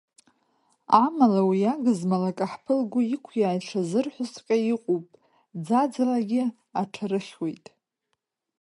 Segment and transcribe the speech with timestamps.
[1.03, 5.05] Амала, уи агызмал, акаҳԥы лгәы иқәиааит шазырҳәозҵәҟьа иҟоуп
[5.65, 6.43] ӡаӡалагьы
[6.81, 7.65] аҽарыхьуеит…